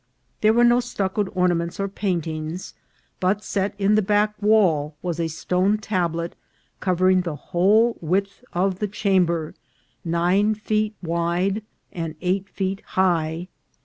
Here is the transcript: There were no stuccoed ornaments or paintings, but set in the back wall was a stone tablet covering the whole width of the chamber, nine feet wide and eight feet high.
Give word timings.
There 0.41 0.51
were 0.51 0.63
no 0.63 0.79
stuccoed 0.79 1.29
ornaments 1.35 1.79
or 1.79 1.87
paintings, 1.87 2.73
but 3.19 3.43
set 3.43 3.75
in 3.79 3.93
the 3.93 4.01
back 4.01 4.33
wall 4.41 4.95
was 5.03 5.19
a 5.19 5.27
stone 5.27 5.77
tablet 5.77 6.33
covering 6.79 7.21
the 7.21 7.35
whole 7.35 7.97
width 8.01 8.43
of 8.51 8.79
the 8.79 8.87
chamber, 8.87 9.53
nine 10.03 10.55
feet 10.55 10.95
wide 11.03 11.61
and 11.91 12.15
eight 12.19 12.49
feet 12.49 12.81
high. 12.97 13.47